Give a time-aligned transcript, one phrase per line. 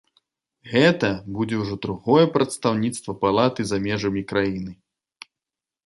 [0.71, 4.71] Гэта будзе ўжо другое прадстаўніцтва палаты за межамі краіны.